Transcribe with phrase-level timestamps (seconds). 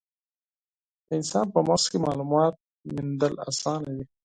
[1.07, 2.53] د انسان په مغز کې مالومات
[2.93, 4.05] موندل اسانه وي.